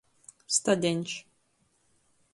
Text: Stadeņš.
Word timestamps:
Stadeņš. 0.55 1.13